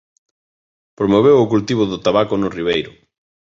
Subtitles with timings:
[0.99, 2.91] Promoveu o cultivo do tabaco no Ribeiro.